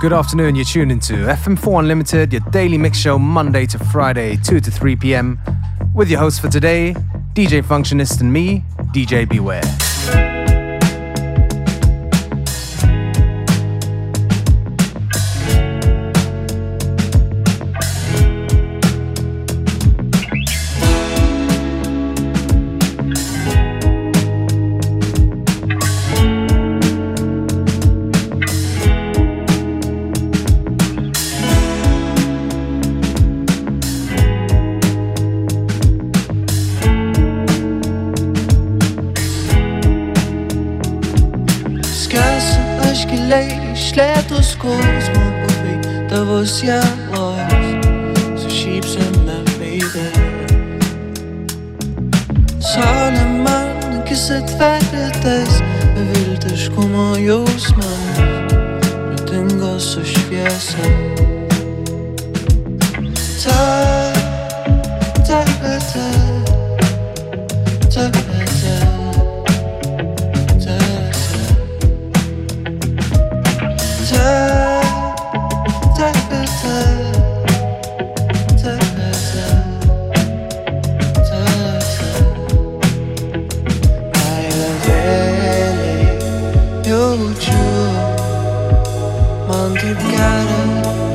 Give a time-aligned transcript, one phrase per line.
[0.00, 4.58] Good afternoon, you're tuned into FM4 Unlimited, your daily mix show Monday to Friday, 2
[4.58, 5.38] to 3 p.m.
[5.94, 6.94] With your host for today,
[7.34, 9.89] DJ Functionist and me, DJ Beware.
[89.98, 91.09] Jos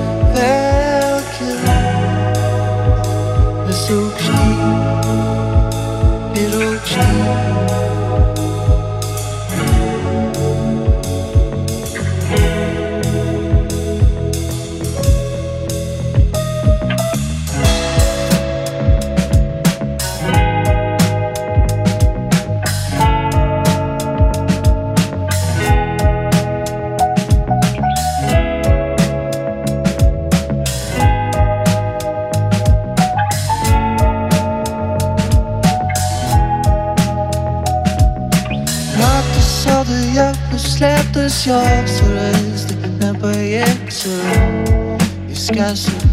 [45.66, 46.05] casa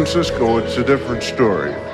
[0.00, 1.89] Francisco, it's a different story.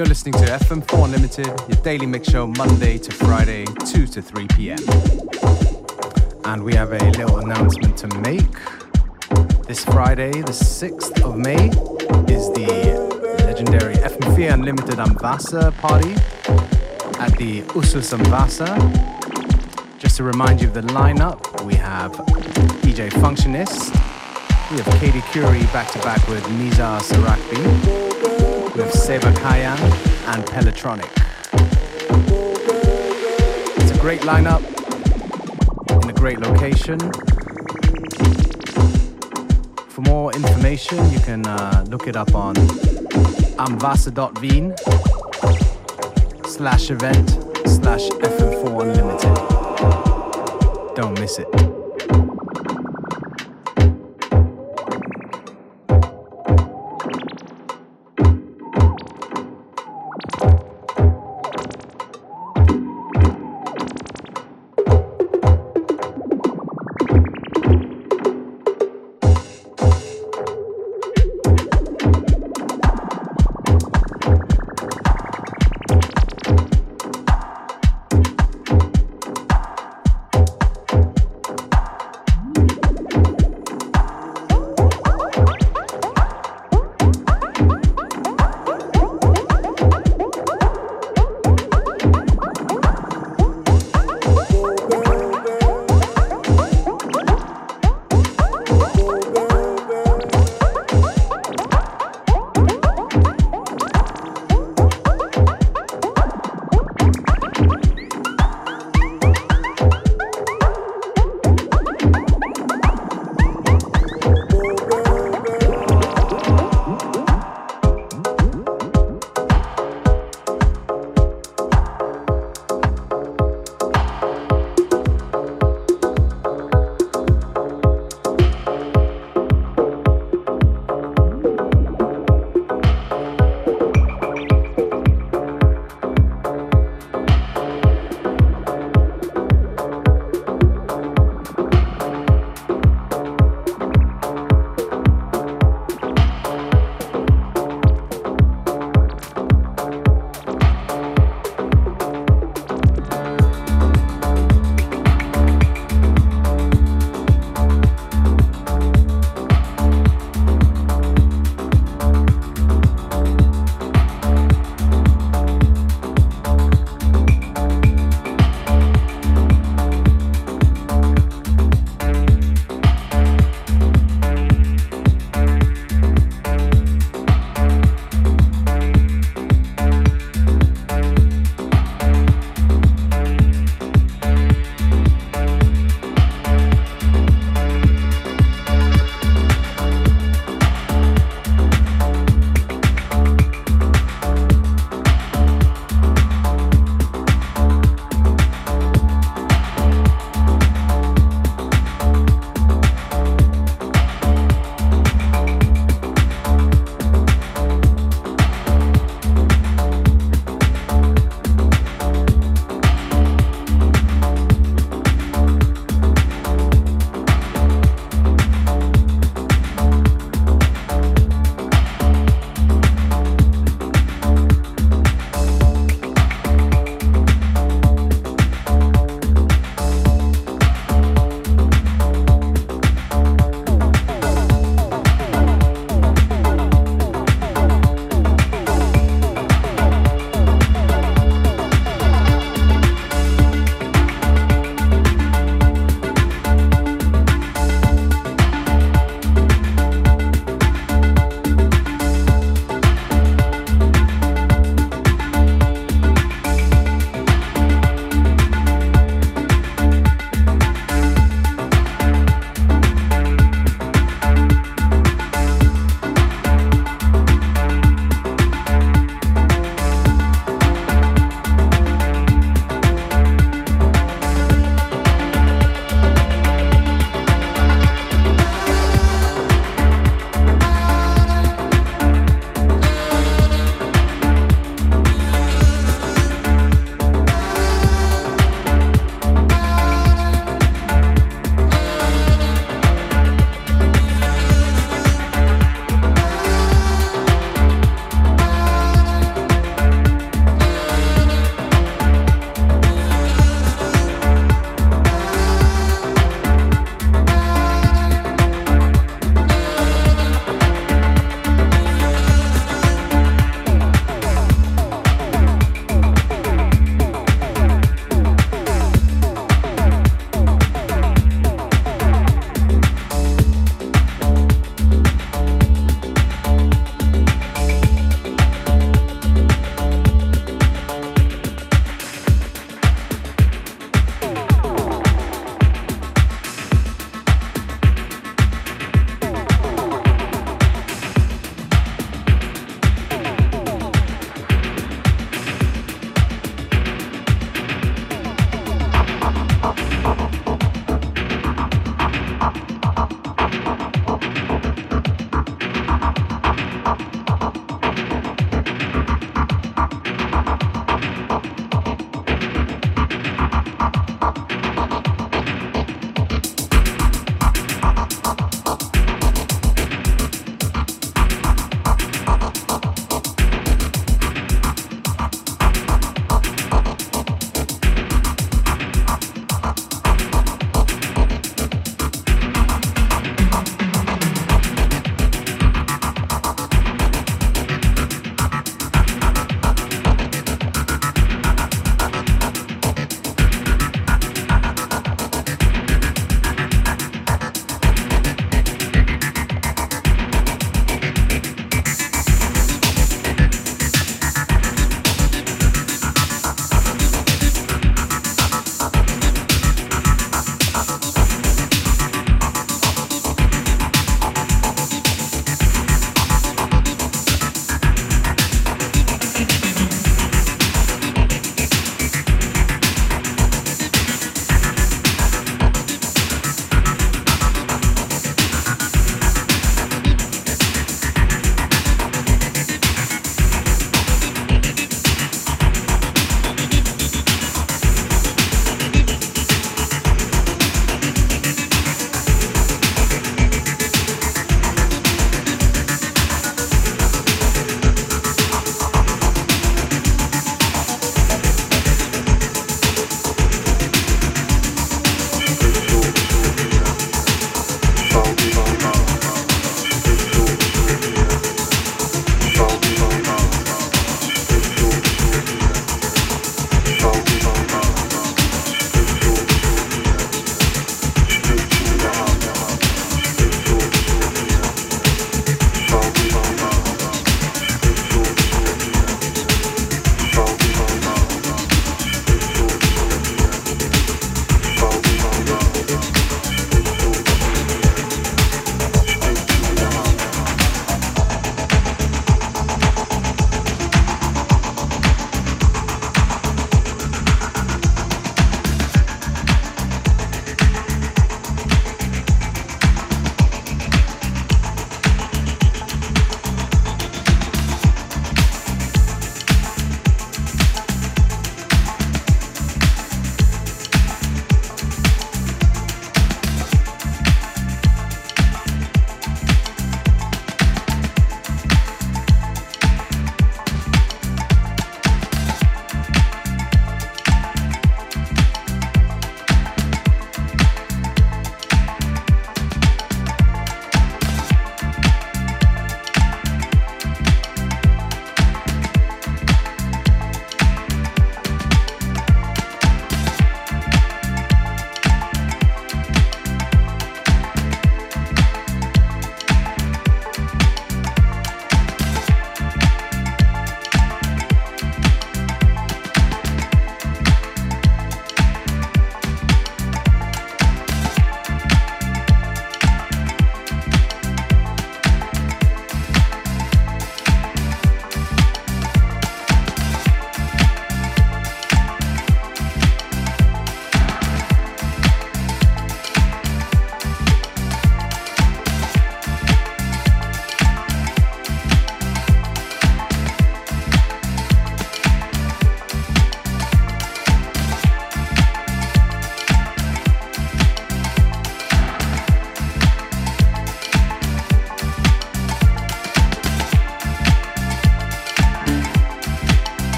[0.00, 4.46] You're listening to FM4 Unlimited, your daily mix show Monday to Friday, 2 to 3
[4.46, 4.78] p.m.
[6.46, 8.50] And we have a little announcement to make.
[9.66, 11.66] This Friday, the 6th of May,
[12.34, 16.14] is the legendary FM4 Unlimited am Wasser party
[17.20, 18.74] at the Usus am Wasser.
[19.98, 22.12] Just to remind you of the lineup, we have
[22.80, 23.92] DJ Functionist,
[24.70, 28.19] we have Katie Curie back to back with Nizar Sarakbi
[28.76, 29.78] with Seba Kayan
[30.26, 31.10] and Pelotronic.
[33.76, 34.62] It's a great lineup
[36.02, 36.98] in a great location.
[39.88, 42.54] For more information, you can uh, look it up on
[43.56, 44.74] amvasa.veen
[46.46, 47.30] slash event
[47.66, 49.36] slash FM4 Unlimited.
[50.96, 51.69] Don't miss it.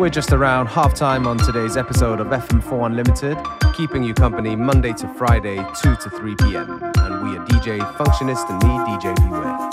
[0.00, 3.36] We're just around half time on today's episode of FM4 Unlimited,
[3.76, 6.82] keeping you company Monday to Friday, 2 to 3 p.m.
[6.96, 9.69] And we are DJ Functionist and me, DJ Beware.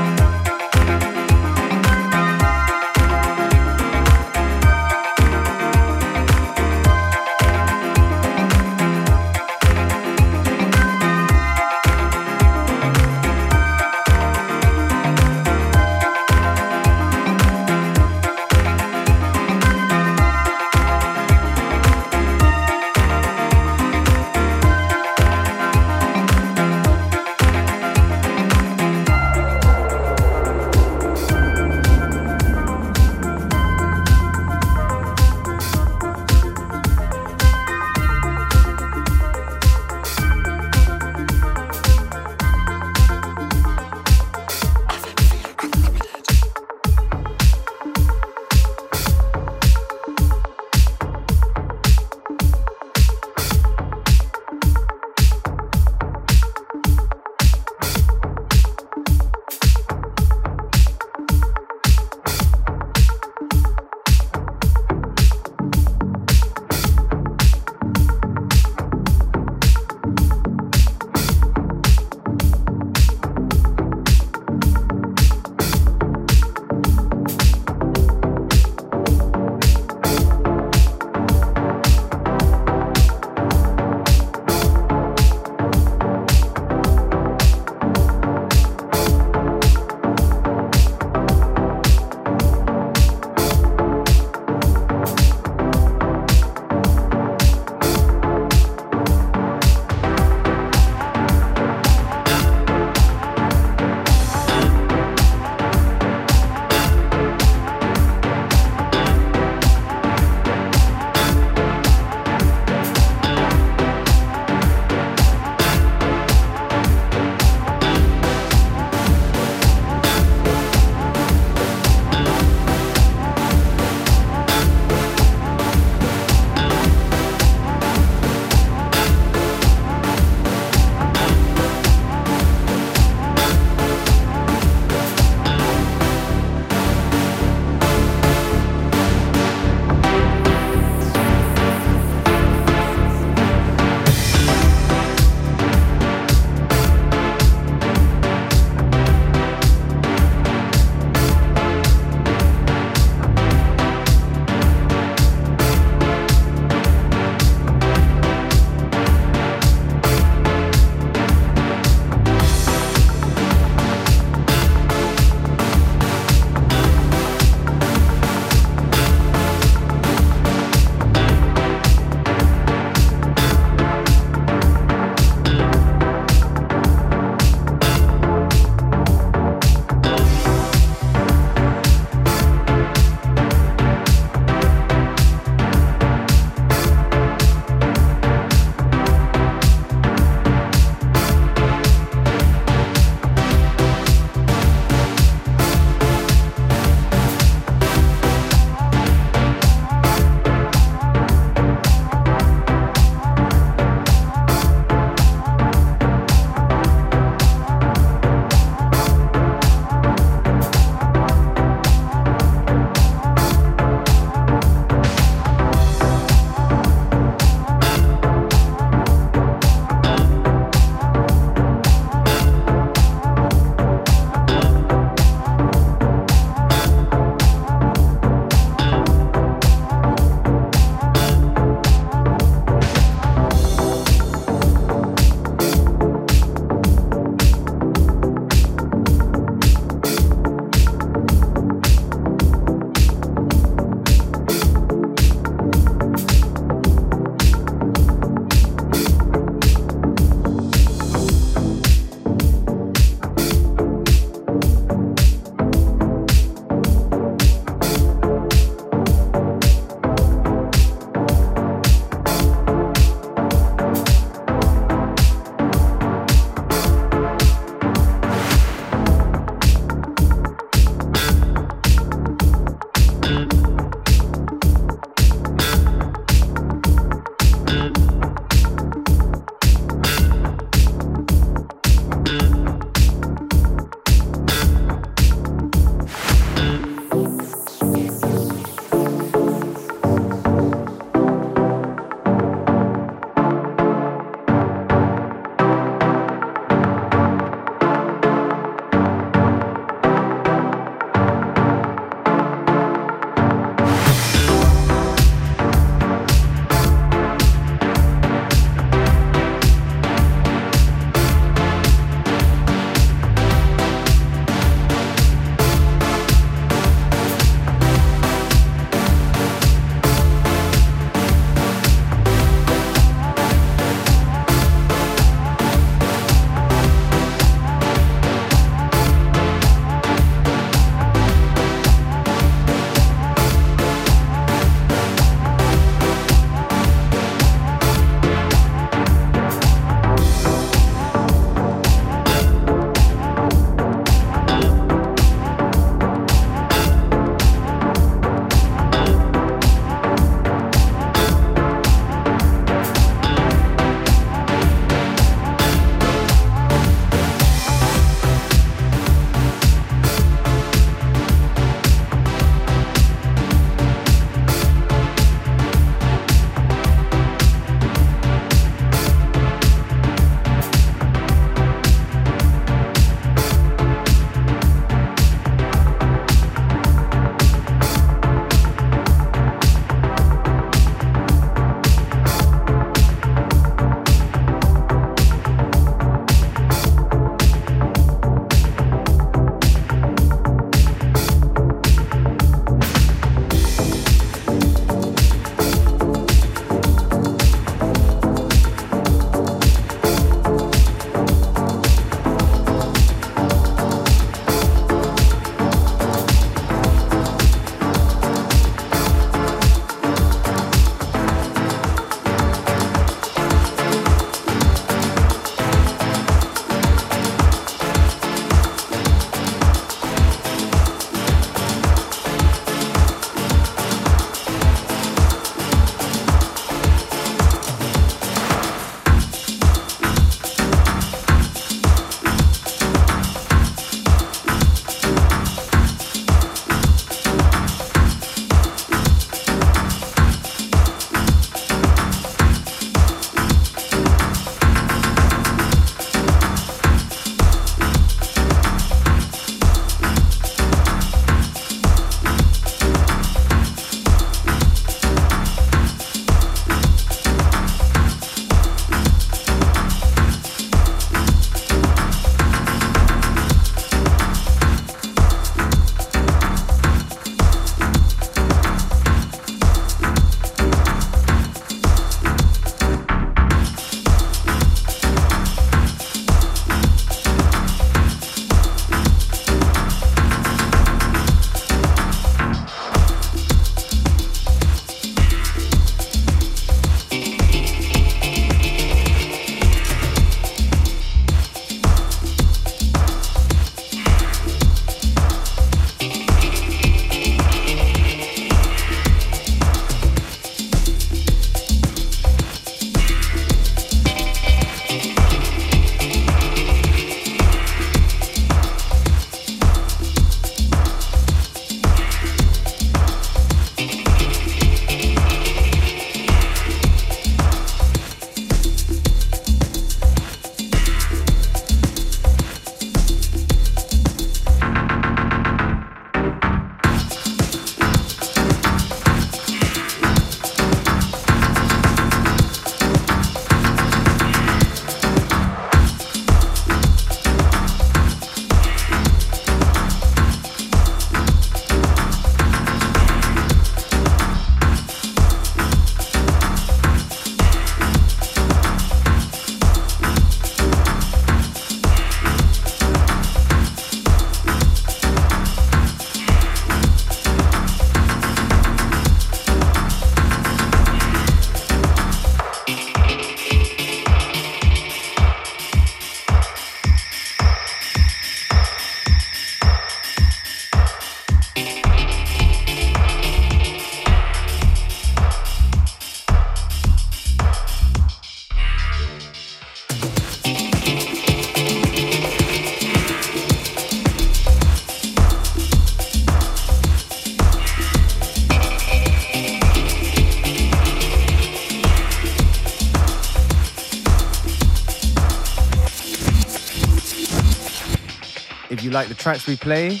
[598.98, 600.00] Like the tracks we play,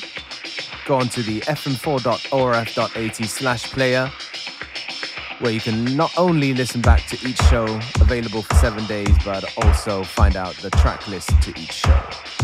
[0.84, 4.10] go on to the fm4.orf.at slash player,
[5.38, 7.66] where you can not only listen back to each show
[8.00, 12.37] available for seven days, but also find out the track list to each show.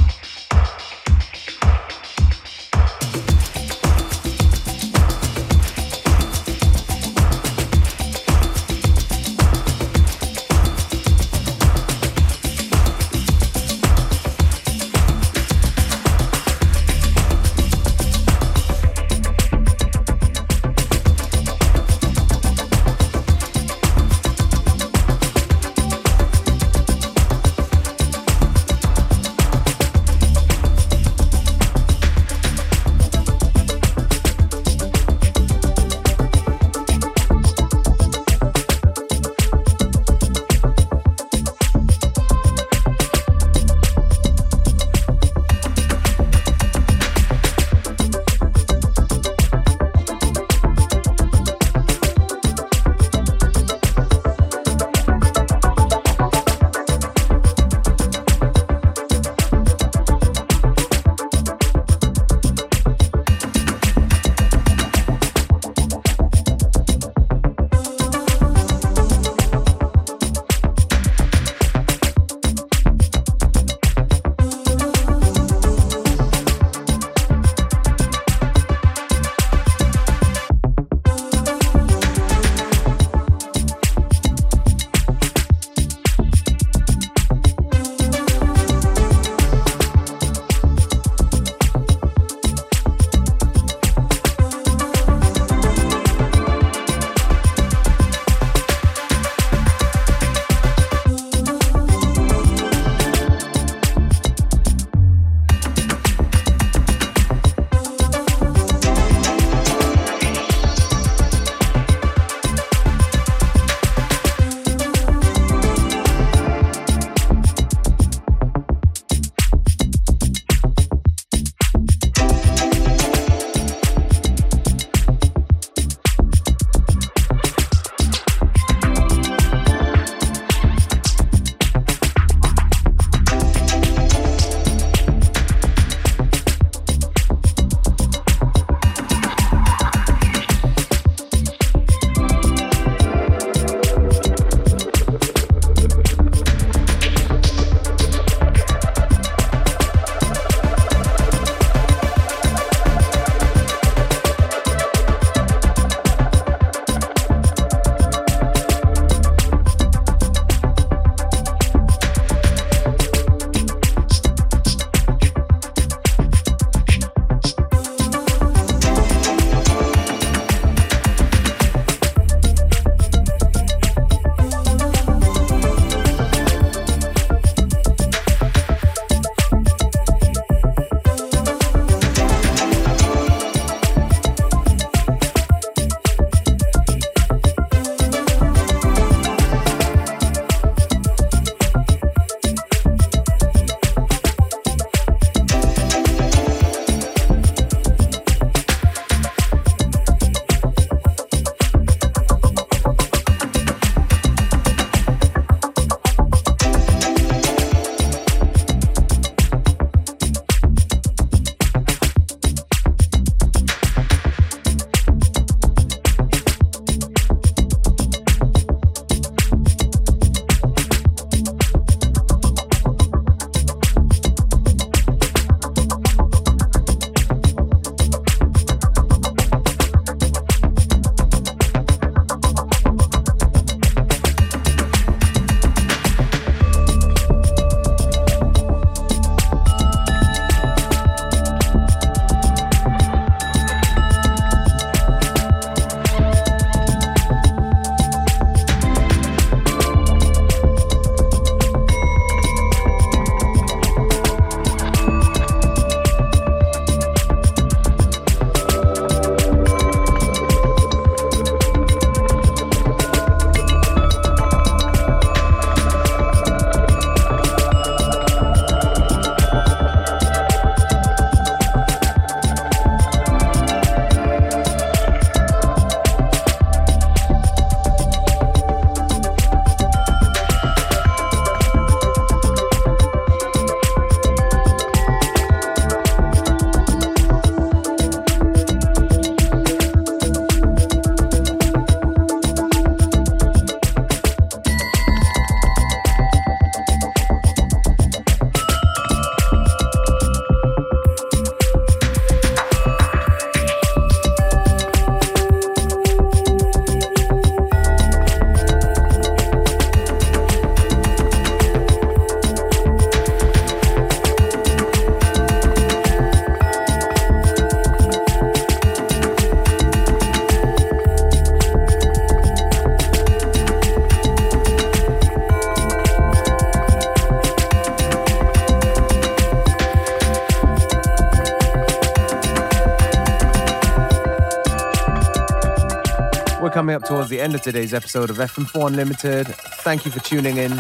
[337.05, 339.47] Towards the end of today's episode of FM4 Unlimited.
[339.83, 340.75] Thank you for tuning in.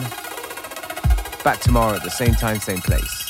[1.43, 3.24] Back tomorrow at the same time, same place.